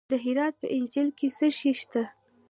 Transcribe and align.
د 0.09 0.11
هرات 0.23 0.53
په 0.61 0.67
انجیل 0.77 1.07
کې 1.17 1.27
څه 1.37 1.47
شی 1.57 1.71
شته؟ 1.79 2.03